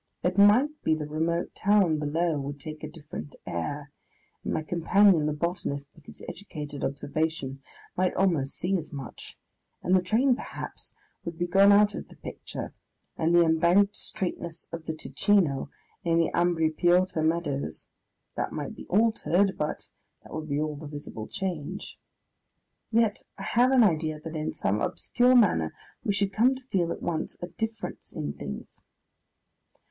It 0.23 0.35
might 0.35 0.81
be 0.81 0.95
the 0.95 1.05
remote 1.05 1.53
town 1.53 1.99
below 1.99 2.35
would 2.39 2.59
take 2.59 2.83
a 2.83 2.89
different 2.89 3.35
air, 3.45 3.91
and 4.43 4.51
my 4.51 4.63
companion 4.63 5.27
the 5.27 5.31
botanist, 5.31 5.89
with 5.93 6.07
his 6.07 6.25
educated 6.27 6.83
observation, 6.83 7.61
might 7.95 8.15
almost 8.15 8.55
see 8.55 8.75
as 8.75 8.91
much, 8.91 9.37
and 9.83 9.95
the 9.95 10.01
train, 10.01 10.35
perhaps, 10.35 10.95
would 11.23 11.37
be 11.37 11.45
gone 11.45 11.71
out 11.71 11.93
of 11.93 12.07
the 12.07 12.15
picture, 12.15 12.73
and 13.15 13.35
the 13.35 13.43
embanked 13.45 13.95
straightness 13.95 14.67
of 14.71 14.87
the 14.87 14.93
Ticino 14.93 15.69
in 16.03 16.17
the 16.17 16.31
Ambri 16.33 16.75
Piotta 16.75 17.21
meadows 17.21 17.91
that 18.35 18.51
might 18.51 18.73
be 18.75 18.87
altered, 18.87 19.55
but 19.55 19.87
that 20.23 20.33
would 20.33 20.49
be 20.49 20.59
all 20.59 20.77
the 20.77 20.87
visible 20.87 21.27
change. 21.27 21.99
Yet 22.91 23.21
I 23.37 23.43
have 23.43 23.71
an 23.71 23.83
idea 23.83 24.19
that 24.19 24.35
in 24.35 24.51
some 24.53 24.81
obscure 24.81 25.35
manner 25.35 25.75
we 26.03 26.11
should 26.11 26.33
come 26.33 26.55
to 26.55 26.63
feel 26.71 26.91
at 26.91 27.03
once 27.03 27.37
a 27.43 27.49
difference 27.49 28.13
in 28.13 28.33
things. 28.33 28.81